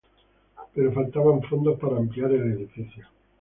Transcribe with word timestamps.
Pero 0.73 0.91
faltaban 0.93 1.43
fondos 1.43 1.77
para 1.79 1.97
ampliar 1.97 2.31
el 2.31 2.53
edificio. 2.53 3.05